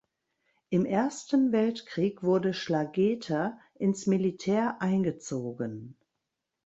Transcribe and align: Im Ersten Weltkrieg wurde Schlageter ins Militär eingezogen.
Im 0.69 0.85
Ersten 0.87 1.51
Weltkrieg 1.51 2.23
wurde 2.23 2.55
Schlageter 2.55 3.59
ins 3.75 4.07
Militär 4.07 4.77
eingezogen. 4.81 5.95